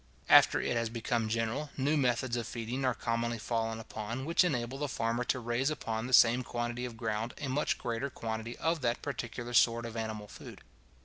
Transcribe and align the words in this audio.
After 0.29 0.59
it 0.59 0.75
has 0.75 0.89
become 0.89 1.29
general, 1.29 1.69
new 1.77 1.95
methods 1.95 2.35
of 2.35 2.47
feeding 2.47 2.83
are 2.85 2.95
commonly 2.95 3.37
fallen 3.37 3.79
upon, 3.79 4.25
which 4.25 4.43
enable 4.43 4.79
the 4.79 4.87
farmer 4.87 5.23
to 5.25 5.39
raise 5.39 5.69
upon 5.69 6.07
the 6.07 6.11
same 6.11 6.41
quantity 6.41 6.85
of 6.85 6.97
ground 6.97 7.35
a 7.37 7.47
much 7.47 7.77
greater 7.77 8.09
quantity 8.09 8.57
of 8.57 8.81
that 8.81 9.03
particular 9.03 9.53
sort 9.53 9.85
of 9.85 9.95
animal 9.95 10.27
food. 10.27 10.61